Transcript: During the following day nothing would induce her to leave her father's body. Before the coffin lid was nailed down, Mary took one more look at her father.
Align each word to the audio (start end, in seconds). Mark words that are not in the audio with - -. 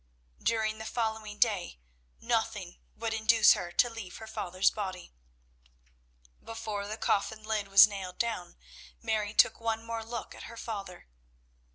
During 0.41 0.79
the 0.79 0.85
following 0.87 1.37
day 1.37 1.77
nothing 2.19 2.79
would 2.95 3.13
induce 3.13 3.53
her 3.53 3.71
to 3.73 3.87
leave 3.87 4.17
her 4.17 4.25
father's 4.25 4.71
body. 4.71 5.13
Before 6.43 6.87
the 6.87 6.97
coffin 6.97 7.43
lid 7.43 7.67
was 7.67 7.85
nailed 7.85 8.17
down, 8.17 8.55
Mary 8.99 9.35
took 9.35 9.59
one 9.61 9.85
more 9.85 10.03
look 10.03 10.33
at 10.33 10.45
her 10.49 10.57
father. 10.57 11.05